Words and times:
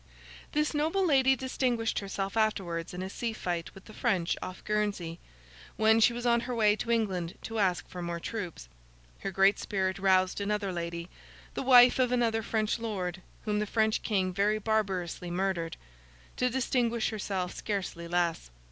This 0.53 0.73
noble 0.73 1.05
lady 1.05 1.35
distinguished 1.35 1.99
herself 1.99 2.35
afterwards 2.35 2.91
in 2.91 3.03
a 3.03 3.07
sea 3.07 3.33
fight 3.33 3.75
with 3.75 3.85
the 3.85 3.93
French 3.93 4.35
off 4.41 4.63
Guernsey, 4.63 5.19
when 5.75 5.99
she 5.99 6.11
was 6.11 6.25
on 6.25 6.39
her 6.39 6.55
way 6.55 6.75
to 6.77 6.89
England 6.89 7.37
to 7.43 7.59
ask 7.59 7.87
for 7.87 8.01
more 8.01 8.19
troops. 8.19 8.67
Her 9.19 9.29
great 9.29 9.59
spirit 9.59 9.99
roused 9.99 10.41
another 10.41 10.73
lady, 10.73 11.07
the 11.53 11.61
wife 11.61 11.99
of 11.99 12.11
another 12.11 12.41
French 12.41 12.79
lord 12.79 13.21
(whom 13.45 13.59
the 13.59 13.67
French 13.67 14.01
King 14.01 14.33
very 14.33 14.57
barbarously 14.57 15.29
murdered), 15.29 15.77
to 16.35 16.49
distinguish 16.49 17.09
herself 17.11 17.53
scarcely 17.53 18.07
less. 18.07 18.49